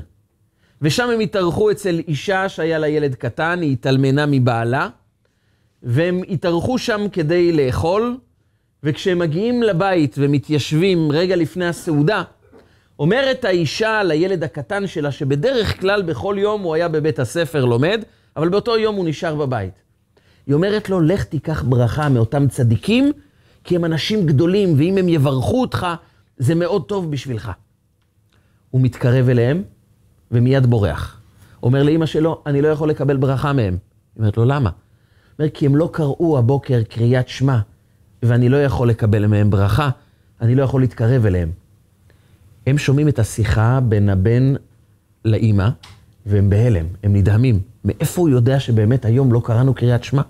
ושם 0.82 1.10
הם 1.10 1.20
התארחו 1.20 1.72
אצל 1.72 2.00
אישה 2.08 2.50
שהיה 2.50 2.80
לה 2.80 2.88
ילד 2.88 3.16
קטן, 3.16 3.60
היא 3.62 3.74
התאלמנה 3.74 4.26
מבעלה, 4.26 4.90
והם 5.84 6.22
התארחו 6.30 6.78
שם 6.78 7.06
כדי 7.12 7.52
לאכול, 7.52 8.18
וכשהם 8.84 9.20
מגיעים 9.20 9.64
לבית 9.64 10.16
ומתיישבים 10.18 11.12
רגע 11.12 11.36
לפני 11.36 11.66
הסעודה, 11.66 12.24
אומרת 13.00 13.46
האישה 13.46 14.04
לילד 14.04 14.44
הקטן 14.44 14.88
שלה, 14.88 15.12
שבדרך 15.12 15.82
כלל 15.82 16.02
בכל 16.02 16.36
יום 16.40 16.62
הוא 16.62 16.76
היה 16.76 16.88
בבית 16.88 17.20
הספר 17.20 17.66
לומד, 17.66 18.04
אבל 18.36 18.50
באותו 18.50 18.78
יום 18.78 18.96
הוא 18.96 19.06
נשאר 19.08 19.36
בבית. 19.36 19.74
היא 20.48 20.56
אומרת 20.56 20.90
לו, 20.90 21.02
לך 21.02 21.24
תיקח 21.24 21.64
ברכה 21.64 22.10
מאותם 22.10 22.48
צדיקים, 22.48 23.12
כי 23.64 23.76
הם 23.76 23.86
אנשים 23.86 24.26
גדולים, 24.26 24.74
ואם 24.78 24.98
הם 24.98 25.10
יברכו 25.10 25.62
אותך, 25.62 25.88
זה 26.38 26.56
מאוד 26.56 26.86
טוב 26.86 27.12
בשבילך. 27.12 27.52
הוא 28.70 28.82
מתקרב 28.82 29.30
אליהם, 29.30 29.64
ומיד 30.32 30.66
בורח. 30.66 31.22
אומר 31.64 31.84
לאימא 31.84 32.06
שלו, 32.06 32.42
אני 32.46 32.62
לא 32.62 32.68
יכול 32.68 32.90
לקבל 32.90 33.18
ברכה 33.18 33.54
מהם. 33.54 33.74
היא 33.74 34.20
אומרת 34.20 34.38
לו, 34.38 34.46
למה? 34.46 34.70
אומר, 35.40 35.50
כי 35.50 35.66
הם 35.66 35.76
לא 35.76 35.90
קראו 35.94 36.38
הבוקר 36.38 36.84
קריאת 36.90 37.28
שמע, 37.28 37.58
ואני 38.24 38.50
לא 38.50 38.58
יכול 38.64 38.90
לקבל 38.90 39.28
מהם 39.28 39.50
ברכה, 39.50 39.90
אני 40.42 40.56
לא 40.56 40.64
יכול 40.64 40.82
להתקרב 40.82 41.26
אליהם. 41.26 41.52
הם 42.68 42.78
שומעים 42.78 43.08
את 43.08 43.20
השיחה 43.20 43.80
בין 43.84 44.10
הבן 44.10 44.54
לאימא, 45.26 45.70
והם 46.26 46.50
בהלם, 46.50 46.86
הם 47.04 47.14
נדהמים. 47.14 47.60
מאיפה 47.86 48.22
הוא 48.22 48.30
יודע 48.30 48.60
שבאמת 48.60 49.06
היום 49.06 49.34
לא 49.34 49.42
קראנו 49.46 49.74
קריאת 49.74 50.04
שמע? 50.04 50.22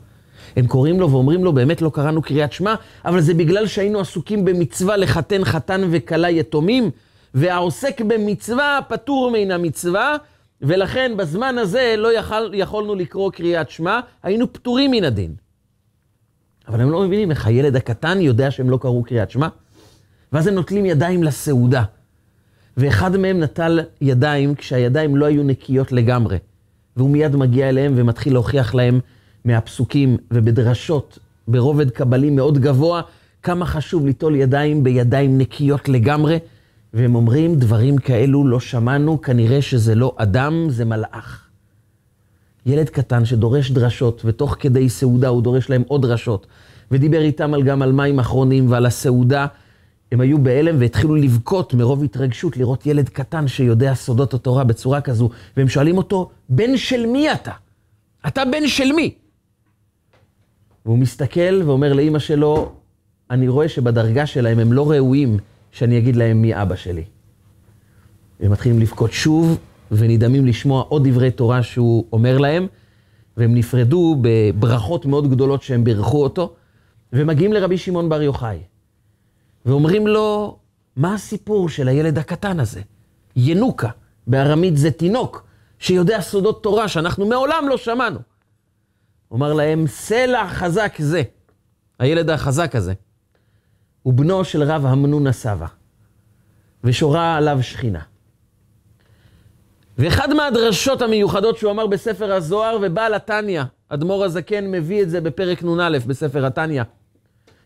הם 0.55 0.67
קוראים 0.67 0.99
לו 0.99 1.11
ואומרים 1.11 1.43
לו, 1.43 1.53
באמת 1.53 1.81
לא 1.81 1.89
קראנו 1.93 2.21
קריאת 2.21 2.53
שמע, 2.53 2.75
אבל 3.05 3.21
זה 3.21 3.33
בגלל 3.33 3.67
שהיינו 3.67 3.99
עסוקים 3.99 4.45
במצווה 4.45 4.97
לחתן 4.97 5.45
חתן 5.45 5.81
וכלה 5.91 6.29
יתומים, 6.29 6.89
והעוסק 7.33 8.01
במצווה 8.01 8.79
פטור 8.87 9.31
מן 9.33 9.51
המצווה, 9.51 10.15
ולכן 10.61 11.11
בזמן 11.17 11.57
הזה 11.57 11.95
לא 11.97 12.17
יכול, 12.17 12.51
יכולנו 12.53 12.95
לקרוא 12.95 13.31
קריאת 13.31 13.69
שמע, 13.69 13.99
היינו 14.23 14.53
פטורים 14.53 14.91
מן 14.91 15.03
הדין. 15.03 15.35
אבל 16.67 16.81
הם 16.81 16.91
לא 16.91 17.01
מבינים 17.01 17.31
איך 17.31 17.47
הילד 17.47 17.75
הקטן 17.75 18.21
יודע 18.21 18.51
שהם 18.51 18.69
לא 18.69 18.77
קראו 18.77 19.03
קריאת 19.03 19.31
שמע, 19.31 19.47
ואז 20.33 20.47
הם 20.47 20.53
נוטלים 20.53 20.85
ידיים 20.85 21.23
לסעודה. 21.23 21.83
ואחד 22.77 23.17
מהם 23.17 23.39
נטל 23.39 23.79
ידיים 24.01 24.55
כשהידיים 24.55 25.15
לא 25.15 25.25
היו 25.25 25.43
נקיות 25.43 25.91
לגמרי. 25.91 26.37
והוא 26.97 27.09
מיד 27.09 27.35
מגיע 27.35 27.69
אליהם 27.69 27.93
ומתחיל 27.95 28.33
להוכיח 28.33 28.75
להם 28.75 28.99
מהפסוקים 29.45 30.17
ובדרשות, 30.31 31.19
ברובד 31.47 31.89
קבלי 31.89 32.29
מאוד 32.29 32.57
גבוה, 32.57 33.01
כמה 33.43 33.65
חשוב 33.65 34.05
ליטול 34.05 34.35
ידיים 34.35 34.83
בידיים 34.83 35.37
נקיות 35.37 35.89
לגמרי. 35.89 36.37
והם 36.93 37.15
אומרים, 37.15 37.55
דברים 37.55 37.97
כאלו 37.97 38.47
לא 38.47 38.59
שמענו, 38.59 39.21
כנראה 39.21 39.61
שזה 39.61 39.95
לא 39.95 40.15
אדם, 40.17 40.65
זה 40.69 40.85
מלאך. 40.85 41.47
ילד 42.65 42.89
קטן 42.89 43.25
שדורש 43.25 43.71
דרשות, 43.71 44.21
ותוך 44.25 44.55
כדי 44.59 44.89
סעודה 44.89 45.27
הוא 45.27 45.43
דורש 45.43 45.69
להם 45.69 45.83
עוד 45.87 46.01
דרשות, 46.01 46.47
ודיבר 46.91 47.21
איתם 47.21 47.53
על 47.53 47.63
גם 47.63 47.81
על 47.81 47.91
מים 47.91 48.19
אחרונים 48.19 48.71
ועל 48.71 48.85
הסעודה. 48.85 49.45
הם 50.11 50.21
היו 50.21 50.43
בהלם 50.43 50.75
והתחילו 50.79 51.15
לבכות 51.15 51.73
מרוב 51.73 52.03
התרגשות 52.03 52.57
לראות 52.57 52.85
ילד 52.85 53.09
קטן 53.09 53.47
שיודע 53.47 53.93
סודות 53.95 54.33
התורה 54.33 54.63
בצורה 54.63 55.01
כזו, 55.01 55.29
והם 55.57 55.69
שואלים 55.69 55.97
אותו, 55.97 56.29
בן 56.49 56.77
של 56.77 57.05
מי 57.05 57.31
אתה? 57.31 57.51
אתה 58.27 58.45
בן 58.45 58.67
של 58.67 58.91
מי? 58.91 59.13
והוא 60.85 60.97
מסתכל 60.97 61.61
ואומר 61.65 61.93
לאימא 61.93 62.19
שלו, 62.19 62.71
אני 63.31 63.47
רואה 63.47 63.69
שבדרגה 63.69 64.25
שלהם 64.25 64.59
הם 64.59 64.73
לא 64.73 64.91
ראויים 64.91 65.37
שאני 65.77 65.97
אגיד 65.97 66.15
להם 66.15 66.41
מי 66.41 66.61
אבא 66.61 66.75
שלי. 66.75 67.03
והם 68.39 68.51
מתחילים 68.51 68.79
לבכות 68.79 69.11
שוב, 69.11 69.59
ונדהמים 69.91 70.45
לשמוע 70.45 70.81
עוד 70.81 71.07
דברי 71.07 71.31
תורה 71.31 71.63
שהוא 71.63 72.05
אומר 72.13 72.37
להם, 72.37 72.67
והם 73.37 73.55
נפרדו 73.55 74.17
בברכות 74.21 75.05
מאוד 75.05 75.29
גדולות 75.29 75.63
שהם 75.63 75.83
בירכו 75.83 76.23
אותו, 76.23 76.53
ומגיעים 77.13 77.53
לרבי 77.53 77.77
שמעון 77.77 78.09
בר 78.09 78.21
יוחאי. 78.21 78.59
ואומרים 79.65 80.07
לו, 80.07 80.57
מה 80.95 81.13
הסיפור 81.13 81.69
של 81.69 81.87
הילד 81.87 82.17
הקטן 82.17 82.59
הזה? 82.59 82.81
ינוקה, 83.35 83.89
בארמית 84.27 84.77
זה 84.77 84.91
תינוק, 84.91 85.47
שיודע 85.79 86.21
סודות 86.21 86.63
תורה 86.63 86.87
שאנחנו 86.87 87.25
מעולם 87.25 87.65
לא 87.69 87.77
שמענו. 87.77 88.19
אומר 89.31 89.53
להם, 89.53 89.87
סלע 89.87 90.47
חזק 90.47 90.95
זה, 90.99 91.21
הילד 91.99 92.29
החזק 92.29 92.75
הזה, 92.75 92.93
הוא 94.07 94.13
בנו 94.13 94.43
של 94.43 94.63
רב 94.63 94.85
המנון 94.85 95.27
הסבא, 95.27 95.65
ושורה 96.83 97.35
עליו 97.35 97.57
שכינה. 97.61 98.01
ואחד 99.97 100.33
מהדרשות 100.33 101.01
המיוחדות 101.01 101.57
שהוא 101.57 101.71
אמר 101.71 101.87
בספר 101.87 102.31
הזוהר, 102.31 102.77
ובעל 102.81 103.13
התניא, 103.13 103.63
אדמו"ר 103.89 104.25
הזקן 104.25 104.71
מביא 104.71 105.01
את 105.01 105.09
זה 105.09 105.21
בפרק 105.21 105.63
נ"א 105.63 105.99
בספר 106.07 106.45
התניא. 106.45 106.83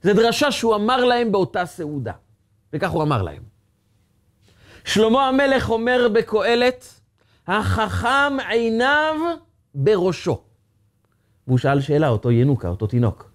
זה 0.02 0.14
דרשה 0.14 0.52
שהוא 0.52 0.76
אמר 0.76 1.06
להם 1.06 1.32
באותה 1.32 1.66
סעודה, 1.66 2.14
וכך 2.74 2.90
הוא 2.90 3.04
אמר 3.04 3.22
להם. 3.22 3.44
שלמה 4.86 5.28
המלך 5.28 5.70
אומר 5.70 6.08
בקהלת, 6.14 7.00
החכם 7.48 8.38
עיניו 8.50 9.16
בראשו. 9.76 10.42
והוא 11.48 11.58
שאל 11.58 11.82
שאלה, 11.82 12.08
אותו 12.08 12.32
ינוקה, 12.32 12.68
אותו 12.68 12.88
תינוק. 12.88 13.31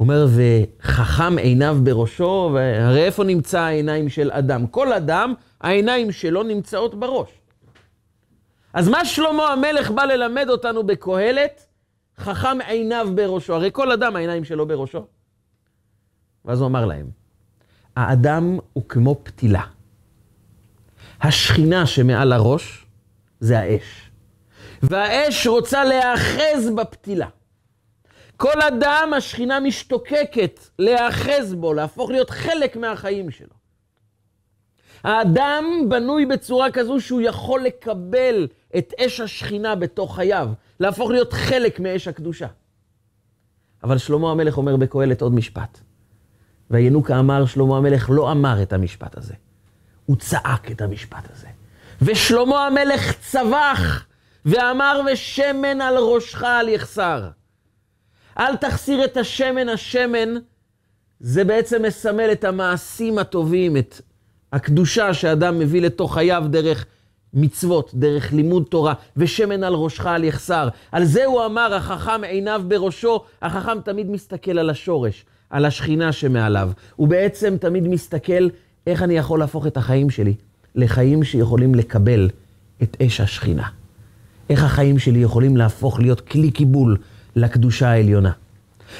אומר, 0.00 0.26
וחכם 0.36 1.38
עיניו 1.38 1.78
בראשו, 1.82 2.50
והרי 2.54 3.04
איפה 3.04 3.24
נמצא 3.24 3.60
העיניים 3.60 4.08
של 4.08 4.30
אדם? 4.30 4.66
כל 4.66 4.92
אדם, 4.92 5.34
העיניים 5.60 6.12
שלו 6.12 6.42
נמצאות 6.42 6.94
בראש. 6.94 7.28
אז 8.72 8.88
מה 8.88 9.04
שלמה 9.04 9.48
המלך 9.48 9.90
בא 9.90 10.04
ללמד 10.04 10.46
אותנו 10.48 10.82
בקהלת? 10.82 11.66
חכם 12.18 12.58
עיניו 12.66 13.08
בראשו. 13.14 13.54
הרי 13.54 13.70
כל 13.72 13.92
אדם, 13.92 14.16
העיניים 14.16 14.44
שלו 14.44 14.66
בראשו. 14.68 15.06
ואז 16.44 16.60
הוא 16.60 16.68
אמר 16.68 16.86
להם, 16.86 17.06
האדם 17.96 18.58
הוא 18.72 18.84
כמו 18.88 19.20
פתילה. 19.22 19.62
השכינה 21.20 21.86
שמעל 21.86 22.32
הראש 22.32 22.86
זה 23.40 23.58
האש. 23.58 24.10
והאש 24.82 25.46
רוצה 25.46 25.84
להיאחז 25.84 26.70
בפתילה. 26.76 27.28
כל 28.42 28.62
אדם, 28.62 29.10
השכינה 29.16 29.60
משתוקקת 29.60 30.60
להיאחז 30.78 31.54
בו, 31.54 31.74
להפוך 31.74 32.10
להיות 32.10 32.30
חלק 32.30 32.76
מהחיים 32.76 33.30
שלו. 33.30 33.54
האדם 35.04 35.64
בנוי 35.88 36.26
בצורה 36.26 36.70
כזו 36.70 37.00
שהוא 37.00 37.20
יכול 37.20 37.62
לקבל 37.62 38.46
את 38.78 38.92
אש 38.98 39.20
השכינה 39.20 39.74
בתוך 39.74 40.16
חייו, 40.16 40.48
להפוך 40.80 41.10
להיות 41.10 41.32
חלק 41.32 41.80
מאש 41.80 42.08
הקדושה. 42.08 42.46
אבל 43.84 43.98
שלמה 43.98 44.30
המלך 44.30 44.56
אומר 44.56 44.76
בקהלת 44.76 45.22
עוד 45.22 45.34
משפט. 45.34 45.80
וינוקה 46.70 47.18
אמר, 47.18 47.46
שלמה 47.46 47.76
המלך 47.76 48.10
לא 48.12 48.32
אמר 48.32 48.62
את 48.62 48.72
המשפט 48.72 49.16
הזה. 49.16 49.34
הוא 50.06 50.16
צעק 50.16 50.70
את 50.70 50.80
המשפט 50.80 51.30
הזה. 51.32 51.48
ושלמה 52.02 52.66
המלך 52.66 53.12
צווח 53.30 54.06
ואמר, 54.44 55.00
ושמן 55.12 55.80
על 55.80 55.96
ראשך 55.96 56.44
אל 56.44 56.68
יחסר. 56.68 57.28
אל 58.38 58.56
תחסיר 58.56 59.04
את 59.04 59.16
השמן, 59.16 59.68
השמן 59.68 60.34
זה 61.20 61.44
בעצם 61.44 61.82
מסמל 61.82 62.28
את 62.32 62.44
המעשים 62.44 63.18
הטובים, 63.18 63.76
את 63.76 64.00
הקדושה 64.52 65.14
שאדם 65.14 65.58
מביא 65.58 65.82
לתוך 65.82 66.14
חייו 66.14 66.44
דרך 66.50 66.86
מצוות, 67.34 67.90
דרך 67.94 68.32
לימוד 68.32 68.64
תורה, 68.70 68.94
ושמן 69.16 69.64
על 69.64 69.74
ראשך 69.74 70.06
על 70.06 70.24
יחסר. 70.24 70.68
על 70.92 71.04
זה 71.04 71.24
הוא 71.24 71.44
אמר, 71.44 71.74
החכם 71.74 72.24
עיניו 72.24 72.62
בראשו, 72.68 73.24
החכם 73.42 73.80
תמיד 73.80 74.10
מסתכל 74.10 74.58
על 74.58 74.70
השורש, 74.70 75.24
על 75.50 75.64
השכינה 75.64 76.12
שמעליו. 76.12 76.70
הוא 76.96 77.08
בעצם 77.08 77.56
תמיד 77.60 77.88
מסתכל 77.88 78.48
איך 78.86 79.02
אני 79.02 79.14
יכול 79.14 79.38
להפוך 79.38 79.66
את 79.66 79.76
החיים 79.76 80.10
שלי 80.10 80.34
לחיים 80.74 81.24
שיכולים 81.24 81.74
לקבל 81.74 82.28
את 82.82 82.96
אש 83.02 83.20
השכינה. 83.20 83.68
איך 84.50 84.64
החיים 84.64 84.98
שלי 84.98 85.18
יכולים 85.18 85.56
להפוך 85.56 86.00
להיות 86.00 86.20
כלי 86.20 86.50
קיבול 86.50 86.96
לקדושה 87.36 87.88
העליונה. 87.88 88.32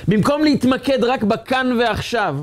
במקום 0.08 0.44
להתמקד 0.44 1.04
רק 1.04 1.22
בכאן 1.22 1.78
ועכשיו, 1.78 2.36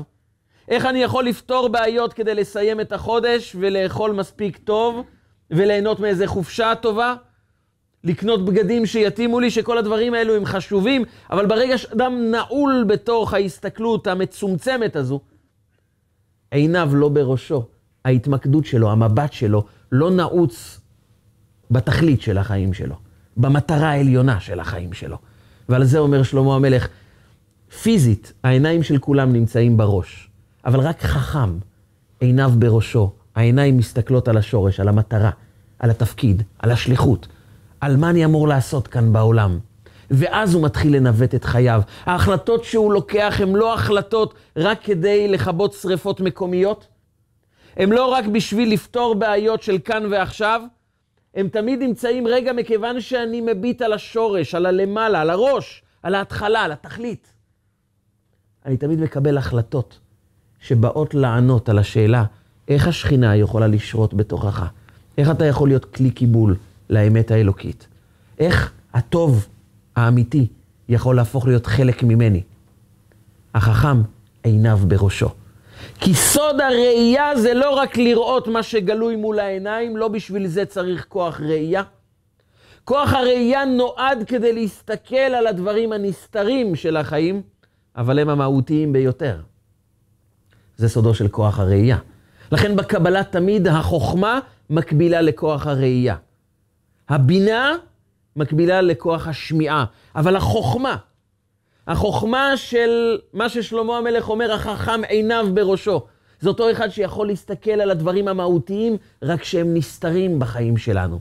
איך 0.68 0.86
אני 0.86 1.02
יכול 1.02 1.24
לפתור 1.24 1.68
בעיות 1.68 2.12
כדי 2.12 2.34
לסיים 2.34 2.80
את 2.80 2.92
החודש 2.92 3.56
ולאכול 3.60 4.12
מספיק 4.12 4.58
טוב 4.58 5.04
וליהנות 5.50 6.00
מאיזה 6.00 6.26
חופשה 6.26 6.72
טובה, 6.80 7.14
לקנות 8.04 8.44
בגדים 8.44 8.86
שיתאימו 8.86 9.40
לי, 9.40 9.50
שכל 9.50 9.78
הדברים 9.78 10.14
האלו 10.14 10.36
הם 10.36 10.44
חשובים, 10.44 11.04
אבל 11.30 11.46
ברגע 11.46 11.78
שאדם 11.78 12.30
נעול 12.30 12.84
בתוך 12.88 13.34
ההסתכלות 13.34 14.06
המצומצמת 14.06 14.96
הזו, 14.96 15.20
עיניו 16.50 16.90
לא 16.94 17.08
בראשו, 17.08 17.66
ההתמקדות 18.04 18.66
שלו, 18.66 18.90
המבט 18.90 19.32
שלו, 19.32 19.64
לא 19.92 20.10
נעוץ 20.10 20.80
בתכלית 21.70 22.22
של 22.22 22.38
החיים 22.38 22.74
שלו, 22.74 22.96
במטרה 23.36 23.88
העליונה 23.90 24.40
של 24.40 24.60
החיים 24.60 24.92
שלו. 24.92 25.16
ועל 25.70 25.84
זה 25.84 25.98
אומר 25.98 26.22
שלמה 26.22 26.54
המלך, 26.54 26.88
פיזית, 27.82 28.32
העיניים 28.44 28.82
של 28.82 28.98
כולם 28.98 29.32
נמצאים 29.32 29.76
בראש, 29.76 30.30
אבל 30.64 30.80
רק 30.80 31.02
חכם, 31.02 31.58
עיניו 32.20 32.52
בראשו, 32.58 33.12
העיניים 33.34 33.76
מסתכלות 33.76 34.28
על 34.28 34.36
השורש, 34.36 34.80
על 34.80 34.88
המטרה, 34.88 35.30
על 35.78 35.90
התפקיד, 35.90 36.42
על 36.58 36.70
השליחות, 36.70 37.28
על 37.80 37.96
מה 37.96 38.10
אני 38.10 38.24
אמור 38.24 38.48
לעשות 38.48 38.88
כאן 38.88 39.12
בעולם. 39.12 39.58
ואז 40.10 40.54
הוא 40.54 40.62
מתחיל 40.62 40.96
לנווט 40.96 41.34
את 41.34 41.44
חייו. 41.44 41.82
ההחלטות 42.06 42.64
שהוא 42.64 42.92
לוקח 42.92 43.34
הן 43.38 43.52
לא 43.52 43.74
החלטות 43.74 44.34
רק 44.56 44.78
כדי 44.82 45.28
לכבות 45.28 45.72
שריפות 45.72 46.20
מקומיות, 46.20 46.86
הן 47.76 47.90
לא 47.90 48.06
רק 48.06 48.24
בשביל 48.26 48.72
לפתור 48.72 49.14
בעיות 49.14 49.62
של 49.62 49.78
כאן 49.78 50.02
ועכשיו, 50.10 50.62
הם 51.34 51.48
תמיד 51.48 51.78
נמצאים 51.78 52.26
רגע 52.26 52.52
מכיוון 52.52 53.00
שאני 53.00 53.40
מביט 53.40 53.82
על 53.82 53.92
השורש, 53.92 54.54
על 54.54 54.66
הלמעלה, 54.66 55.20
על 55.20 55.30
הראש, 55.30 55.82
על 56.02 56.14
ההתחלה, 56.14 56.62
על 56.62 56.72
התכלית. 56.72 57.32
אני 58.66 58.76
תמיד 58.76 59.00
מקבל 59.00 59.38
החלטות 59.38 59.98
שבאות 60.60 61.14
לענות 61.14 61.68
על 61.68 61.78
השאלה 61.78 62.24
איך 62.68 62.88
השכינה 62.88 63.36
יכולה 63.36 63.66
לשרות 63.66 64.14
בתוכך? 64.14 64.66
איך 65.18 65.30
אתה 65.30 65.44
יכול 65.44 65.68
להיות 65.68 65.84
כלי 65.84 66.10
קיבול 66.10 66.56
לאמת 66.90 67.30
האלוקית? 67.30 67.88
איך 68.38 68.72
הטוב 68.94 69.48
האמיתי 69.96 70.46
יכול 70.88 71.16
להפוך 71.16 71.46
להיות 71.46 71.66
חלק 71.66 72.02
ממני? 72.02 72.42
החכם 73.54 74.02
עיניו 74.42 74.78
בראשו. 74.88 75.28
כי 76.00 76.14
סוד 76.14 76.60
הראייה 76.60 77.36
זה 77.36 77.54
לא 77.54 77.70
רק 77.70 77.96
לראות 77.96 78.48
מה 78.48 78.62
שגלוי 78.62 79.16
מול 79.16 79.38
העיניים, 79.38 79.96
לא 79.96 80.08
בשביל 80.08 80.46
זה 80.46 80.64
צריך 80.64 81.06
כוח 81.08 81.40
ראייה. 81.40 81.82
כוח 82.84 83.12
הראייה 83.12 83.64
נועד 83.64 84.24
כדי 84.26 84.52
להסתכל 84.52 85.16
על 85.16 85.46
הדברים 85.46 85.92
הנסתרים 85.92 86.76
של 86.76 86.96
החיים, 86.96 87.42
אבל 87.96 88.18
הם 88.18 88.28
המהותיים 88.28 88.92
ביותר. 88.92 89.36
זה 90.76 90.88
סודו 90.88 91.14
של 91.14 91.28
כוח 91.28 91.58
הראייה. 91.58 91.98
לכן 92.52 92.76
בקבלה 92.76 93.24
תמיד 93.24 93.68
החוכמה 93.68 94.38
מקבילה 94.70 95.20
לכוח 95.20 95.66
הראייה. 95.66 96.16
הבינה 97.08 97.72
מקבילה 98.36 98.80
לכוח 98.80 99.26
השמיעה, 99.26 99.84
אבל 100.16 100.36
החוכמה, 100.36 100.96
החוכמה 101.90 102.56
של 102.56 103.18
מה 103.32 103.48
ששלמה 103.48 103.98
המלך 103.98 104.28
אומר, 104.28 104.52
החכם 104.52 105.04
עיניו 105.08 105.46
בראשו. 105.54 106.02
זה 106.40 106.48
אותו 106.48 106.70
אחד 106.70 106.88
שיכול 106.88 107.26
להסתכל 107.26 107.70
על 107.70 107.90
הדברים 107.90 108.28
המהותיים, 108.28 108.96
רק 109.22 109.44
שהם 109.44 109.74
נסתרים 109.74 110.38
בחיים 110.38 110.76
שלנו. 110.76 111.18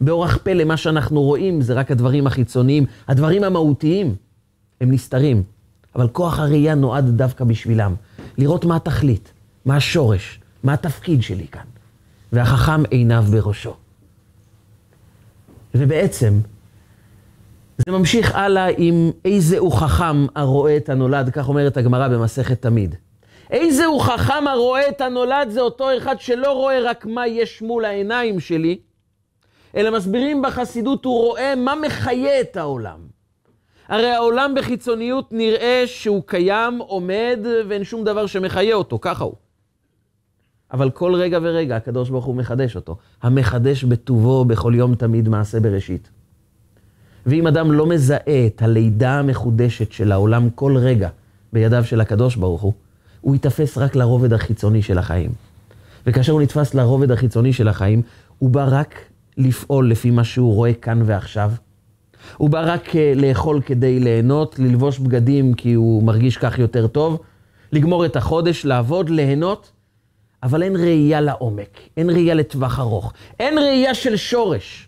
באורח 0.00 0.38
פלא, 0.42 0.64
מה 0.64 0.76
שאנחנו 0.76 1.22
רואים 1.22 1.60
זה 1.60 1.74
רק 1.74 1.90
הדברים 1.90 2.26
החיצוניים. 2.26 2.86
הדברים 3.08 3.44
המהותיים, 3.44 4.14
הם 4.80 4.92
נסתרים. 4.92 5.42
אבל 5.94 6.08
כוח 6.08 6.38
הראייה 6.38 6.74
נועד 6.74 7.08
דווקא 7.16 7.44
בשבילם. 7.44 7.94
לראות 8.38 8.64
מה 8.64 8.76
התכלית, 8.76 9.32
מה 9.64 9.76
השורש, 9.76 10.40
מה 10.62 10.72
התפקיד 10.72 11.22
שלי 11.22 11.46
כאן. 11.52 11.66
והחכם 12.32 12.84
עיניו 12.90 13.24
בראשו. 13.30 13.74
ובעצם, 15.74 16.40
זה 17.86 17.92
ממשיך 17.92 18.34
הלאה 18.34 18.66
עם 18.76 19.10
איזה 19.24 19.58
הוא 19.58 19.72
חכם 19.72 20.26
הרואה 20.34 20.76
את 20.76 20.88
הנולד, 20.88 21.30
כך 21.30 21.48
אומרת 21.48 21.76
הגמרא 21.76 22.08
במסכת 22.08 22.62
תמיד. 22.62 22.94
איזה 23.50 23.86
הוא 23.86 24.00
חכם 24.00 24.46
הרואה 24.48 24.88
את 24.88 25.00
הנולד, 25.00 25.50
זה 25.50 25.60
אותו 25.60 25.96
אחד 25.96 26.20
שלא 26.20 26.52
רואה 26.52 26.80
רק 26.84 27.06
מה 27.06 27.26
יש 27.26 27.62
מול 27.62 27.84
העיניים 27.84 28.40
שלי, 28.40 28.78
אלא 29.76 29.96
מסבירים 29.96 30.42
בחסידות, 30.42 31.04
הוא 31.04 31.26
רואה 31.26 31.54
מה 31.56 31.74
מחיה 31.74 32.40
את 32.40 32.56
העולם. 32.56 32.98
הרי 33.88 34.10
העולם 34.10 34.54
בחיצוניות 34.56 35.32
נראה 35.32 35.82
שהוא 35.86 36.22
קיים, 36.26 36.78
עומד, 36.78 37.38
ואין 37.68 37.84
שום 37.84 38.04
דבר 38.04 38.26
שמחיה 38.26 38.74
אותו, 38.74 38.98
ככה 39.00 39.24
הוא. 39.24 39.34
אבל 40.72 40.90
כל 40.90 41.14
רגע 41.14 41.38
ורגע 41.42 41.76
הקדוש 41.76 42.10
ברוך 42.10 42.24
הוא 42.24 42.34
מחדש 42.34 42.76
אותו. 42.76 42.96
המחדש 43.22 43.84
בטובו 43.84 44.44
בכל 44.44 44.72
יום 44.76 44.94
תמיד 44.94 45.28
מעשה 45.28 45.60
בראשית. 45.60 46.17
ואם 47.28 47.46
אדם 47.46 47.72
לא 47.72 47.86
מזהה 47.86 48.46
את 48.46 48.62
הלידה 48.62 49.18
המחודשת 49.18 49.92
של 49.92 50.12
העולם 50.12 50.50
כל 50.50 50.76
רגע 50.76 51.08
בידיו 51.52 51.84
של 51.84 52.00
הקדוש 52.00 52.36
ברוך 52.36 52.62
הוא, 52.62 52.72
הוא 53.20 53.34
ייתפס 53.34 53.78
רק 53.78 53.96
לרובד 53.96 54.32
החיצוני 54.32 54.82
של 54.82 54.98
החיים. 54.98 55.30
וכאשר 56.06 56.32
הוא 56.32 56.42
נתפס 56.42 56.74
לרובד 56.74 57.10
החיצוני 57.10 57.52
של 57.52 57.68
החיים, 57.68 58.02
הוא 58.38 58.50
בא 58.50 58.66
רק 58.70 58.94
לפעול 59.36 59.90
לפי 59.90 60.10
מה 60.10 60.24
שהוא 60.24 60.54
רואה 60.54 60.72
כאן 60.72 61.02
ועכשיו. 61.06 61.52
הוא 62.36 62.50
בא 62.50 62.62
רק 62.66 62.96
אה, 62.96 63.12
לאכול 63.16 63.60
כדי 63.66 64.00
ליהנות, 64.00 64.58
ללבוש 64.58 64.98
בגדים 64.98 65.54
כי 65.54 65.72
הוא 65.72 66.02
מרגיש 66.02 66.36
כך 66.36 66.58
יותר 66.58 66.86
טוב, 66.86 67.20
לגמור 67.72 68.06
את 68.06 68.16
החודש, 68.16 68.64
לעבוד, 68.64 69.10
ליהנות, 69.10 69.72
אבל 70.42 70.62
אין 70.62 70.76
ראייה 70.76 71.20
לעומק, 71.20 71.80
אין 71.96 72.10
ראייה 72.10 72.34
לטווח 72.34 72.78
ארוך, 72.78 73.12
אין 73.40 73.58
ראייה 73.58 73.94
של 73.94 74.16
שורש. 74.16 74.87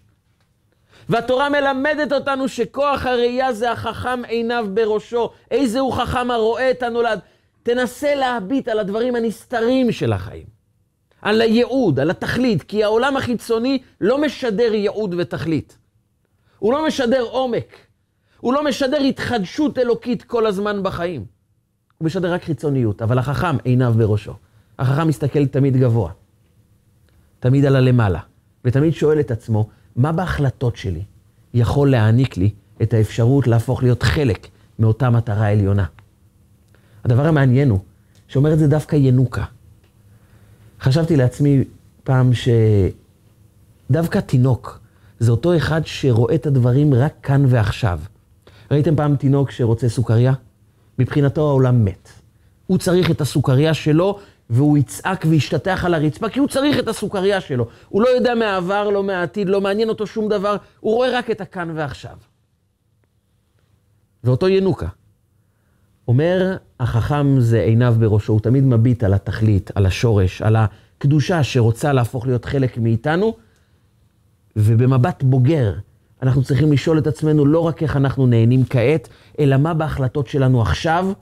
והתורה 1.10 1.48
מלמדת 1.48 2.12
אותנו 2.12 2.48
שכוח 2.48 3.06
הראייה 3.06 3.52
זה 3.52 3.72
החכם 3.72 4.24
עיניו 4.24 4.66
בראשו. 4.74 5.30
איזה 5.50 5.80
הוא 5.80 5.92
חכם 5.92 6.30
הרואה 6.30 6.70
את 6.70 6.82
הנולד. 6.82 7.20
תנסה 7.62 8.14
להביט 8.14 8.68
על 8.68 8.78
הדברים 8.78 9.16
הנסתרים 9.16 9.92
של 9.92 10.12
החיים. 10.12 10.46
על 11.22 11.40
הייעוד, 11.40 12.00
על 12.00 12.10
התכלית, 12.10 12.62
כי 12.62 12.84
העולם 12.84 13.16
החיצוני 13.16 13.78
לא 14.00 14.20
משדר 14.20 14.74
ייעוד 14.74 15.14
ותכלית. 15.18 15.78
הוא 16.58 16.72
לא 16.72 16.86
משדר 16.86 17.22
עומק. 17.22 17.76
הוא 18.40 18.54
לא 18.54 18.64
משדר 18.64 18.98
התחדשות 18.98 19.78
אלוקית 19.78 20.22
כל 20.22 20.46
הזמן 20.46 20.82
בחיים. 20.82 21.24
הוא 21.98 22.06
משדר 22.06 22.32
רק 22.32 22.42
חיצוניות, 22.42 23.02
אבל 23.02 23.18
החכם 23.18 23.56
עיניו 23.64 23.94
בראשו. 23.96 24.32
החכם 24.78 25.08
מסתכל 25.08 25.46
תמיד 25.46 25.76
גבוה, 25.76 26.12
תמיד 27.40 27.64
על 27.64 27.76
הלמעלה, 27.76 28.20
ותמיד 28.64 28.92
שואל 28.94 29.20
את 29.20 29.30
עצמו, 29.30 29.68
מה 29.96 30.12
בהחלטות 30.12 30.76
שלי 30.76 31.02
יכול 31.54 31.90
להעניק 31.90 32.36
לי 32.36 32.50
את 32.82 32.94
האפשרות 32.94 33.46
להפוך 33.46 33.82
להיות 33.82 34.02
חלק 34.02 34.48
מאותה 34.78 35.10
מטרה 35.10 35.50
עליונה? 35.50 35.84
הדבר 37.04 37.26
המעניין 37.26 37.70
הוא, 37.70 37.80
שאומר 38.28 38.52
את 38.52 38.58
זה 38.58 38.66
דווקא 38.66 38.96
ינוקה. 38.96 39.44
חשבתי 40.80 41.16
לעצמי 41.16 41.64
פעם 42.04 42.30
שדווקא 43.90 44.18
תינוק 44.18 44.80
זה 45.18 45.30
אותו 45.30 45.56
אחד 45.56 45.80
שרואה 45.84 46.34
את 46.34 46.46
הדברים 46.46 46.94
רק 46.94 47.14
כאן 47.22 47.44
ועכשיו. 47.48 47.98
ראיתם 48.70 48.96
פעם 48.96 49.16
תינוק 49.16 49.50
שרוצה 49.50 49.88
סוכריה? 49.88 50.32
מבחינתו 50.98 51.48
העולם 51.48 51.84
מת. 51.84 52.08
הוא 52.66 52.78
צריך 52.78 53.10
את 53.10 53.20
הסוכריה 53.20 53.74
שלו 53.74 54.18
והוא 54.50 54.78
יצעק 54.78 55.24
וישתטח 55.28 55.84
על 55.84 55.94
הרצפה, 55.94 56.28
כי 56.28 56.38
הוא 56.38 56.48
צריך 56.48 56.78
את 56.78 56.88
הסוכריה 56.88 57.40
שלו. 57.40 57.66
הוא 57.88 58.02
לא 58.02 58.08
יודע 58.08 58.34
מהעבר, 58.34 58.90
לא 58.90 59.02
מהעתיד, 59.02 59.48
לא 59.48 59.60
מעניין 59.60 59.88
אותו 59.88 60.06
שום 60.06 60.28
דבר, 60.28 60.56
הוא 60.80 60.94
רואה 60.94 61.18
רק 61.18 61.30
את 61.30 61.40
הכאן 61.40 61.70
ועכשיו. 61.74 62.16
ואותו 64.24 64.48
ינוקה. 64.48 64.86
אומר, 66.08 66.56
החכם 66.80 67.40
זה 67.40 67.60
עיניו 67.60 67.94
בראשו, 67.98 68.32
הוא 68.32 68.40
תמיד 68.40 68.64
מביט 68.64 69.04
על 69.04 69.14
התכלית, 69.14 69.70
על 69.74 69.86
השורש, 69.86 70.42
על 70.42 70.56
הקדושה 70.56 71.42
שרוצה 71.42 71.92
להפוך 71.92 72.26
להיות 72.26 72.44
חלק 72.44 72.78
מאיתנו, 72.78 73.36
ובמבט 74.56 75.22
בוגר, 75.22 75.74
אנחנו 76.22 76.42
צריכים 76.42 76.72
לשאול 76.72 76.98
את 76.98 77.06
עצמנו 77.06 77.46
לא 77.46 77.58
רק 77.58 77.82
איך 77.82 77.96
אנחנו 77.96 78.26
נהנים 78.26 78.64
כעת, 78.70 79.08
אלא 79.38 79.56
מה 79.56 79.74
בהחלטות 79.74 80.26
שלנו 80.26 80.62
עכשיו, 80.62 81.12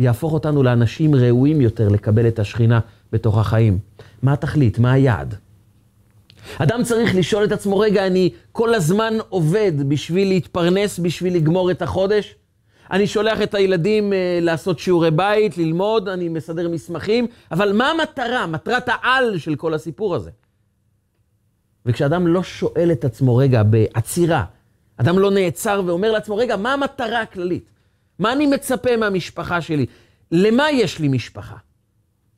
יהפוך 0.00 0.32
אותנו 0.32 0.62
לאנשים 0.62 1.14
ראויים 1.14 1.60
יותר 1.60 1.88
לקבל 1.88 2.28
את 2.28 2.38
השכינה 2.38 2.80
בתוך 3.12 3.38
החיים. 3.38 3.78
מה 4.22 4.32
התכלית? 4.32 4.78
מה 4.78 4.92
היעד? 4.92 5.34
אדם 6.58 6.82
צריך 6.82 7.14
לשאול 7.14 7.44
את 7.44 7.52
עצמו, 7.52 7.78
רגע, 7.78 8.06
אני 8.06 8.30
כל 8.52 8.74
הזמן 8.74 9.14
עובד 9.28 9.72
בשביל 9.88 10.28
להתפרנס, 10.28 10.98
בשביל 10.98 11.36
לגמור 11.36 11.70
את 11.70 11.82
החודש? 11.82 12.34
אני 12.90 13.06
שולח 13.06 13.42
את 13.42 13.54
הילדים 13.54 14.12
אה, 14.12 14.38
לעשות 14.42 14.78
שיעורי 14.78 15.10
בית, 15.10 15.58
ללמוד, 15.58 16.08
אני 16.08 16.28
מסדר 16.28 16.68
מסמכים, 16.68 17.26
אבל 17.50 17.72
מה 17.72 17.90
המטרה, 17.90 18.46
מטרת 18.46 18.88
העל 18.88 19.38
של 19.38 19.54
כל 19.54 19.74
הסיפור 19.74 20.14
הזה? 20.14 20.30
וכשאדם 21.86 22.26
לא 22.26 22.42
שואל 22.42 22.92
את 22.92 23.04
עצמו, 23.04 23.36
רגע, 23.36 23.62
בעצירה, 23.62 24.44
אדם 24.96 25.18
לא 25.18 25.30
נעצר 25.30 25.82
ואומר 25.86 26.12
לעצמו, 26.12 26.36
רגע, 26.36 26.56
מה 26.56 26.72
המטרה 26.72 27.20
הכללית? 27.20 27.64
מה 28.20 28.32
אני 28.32 28.46
מצפה 28.46 28.96
מהמשפחה 28.96 29.60
שלי? 29.60 29.86
למה 30.32 30.70
יש 30.70 30.98
לי 30.98 31.08
משפחה? 31.08 31.56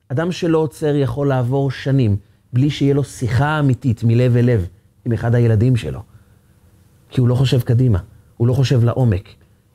אדם 0.09 0.33
שלא 0.33 0.59
עוצר 0.59 0.95
יכול 0.97 1.29
לעבור 1.29 1.71
שנים 1.71 2.17
בלי 2.53 2.71
שיהיה 2.71 2.95
לו 2.95 3.05
שיחה 3.05 3.59
אמיתית 3.59 4.05
מלב 4.05 4.37
אל 4.37 4.47
לב 4.47 4.67
עם 5.05 5.13
אחד 5.13 5.35
הילדים 5.35 5.77
שלו. 5.77 6.03
כי 7.11 7.21
הוא 7.21 7.29
לא 7.29 7.35
חושב 7.35 7.61
קדימה, 7.61 7.99
הוא 8.37 8.49
לא 8.49 8.53
חושב 8.53 8.85
לעומק, 8.85 9.29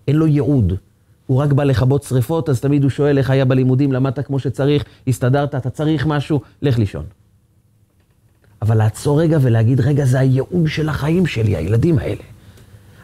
אין 0.07 0.15
לו 0.15 0.27
ייעוד. 0.27 0.73
הוא 1.25 1.41
רק 1.41 1.51
בא 1.51 1.63
לכבות 1.63 2.03
שריפות, 2.03 2.49
אז 2.49 2.61
תמיד 2.61 2.83
הוא 2.83 2.89
שואל 2.89 3.17
איך 3.17 3.29
היה 3.29 3.45
בלימודים, 3.45 3.91
למדת 3.91 4.25
כמו 4.25 4.39
שצריך, 4.39 4.83
הסתדרת, 5.07 5.55
אתה 5.55 5.69
צריך 5.69 6.05
משהו, 6.05 6.41
לך 6.61 6.77
לישון. 6.77 7.05
אבל 8.61 8.77
לעצור 8.77 9.21
רגע 9.21 9.37
ולהגיד, 9.41 9.79
רגע, 9.79 10.05
זה 10.05 10.19
הייעוד 10.19 10.67
של 10.67 10.89
החיים 10.89 11.25
שלי, 11.25 11.55
הילדים 11.55 11.99
האלה. 11.99 12.23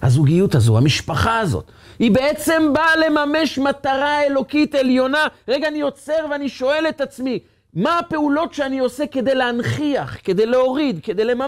הזוגיות 0.03 0.55
הזו, 0.55 0.77
המשפחה 0.77 1.39
הזאת, 1.39 1.71
היא 1.99 2.11
בעצם 2.11 2.73
באה 2.73 2.95
לממש 2.95 3.57
מטרה 3.57 4.23
אלוקית 4.23 4.75
עליונה. 4.75 5.27
רגע, 5.47 5.67
אני 5.67 5.81
עוצר 5.81 6.25
ואני 6.31 6.49
שואל 6.49 6.85
את 6.89 7.01
עצמי, 7.01 7.39
מה 7.73 7.99
הפעולות 7.99 8.53
שאני 8.53 8.79
עושה 8.79 9.07
כדי 9.07 9.35
להנכיח, 9.35 10.17
כדי 10.23 10.45
להוריד, 10.45 10.99
כדי 11.03 11.23
לממש? 11.23 11.41